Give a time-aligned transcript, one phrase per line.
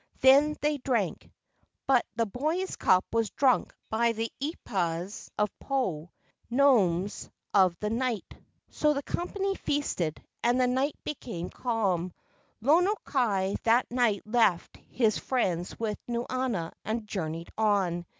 [0.21, 1.29] Then they drank.
[1.85, 6.09] But the boy's cup was drunk by the eepas of Po
[6.49, 8.43] (gnomes of the 208 LEGENDS OF GHOSTS night).
[8.71, 12.13] So the company feasted and the night became calm.
[12.61, 18.07] Lono kai that night left his friends with Nuanua and journeyed on.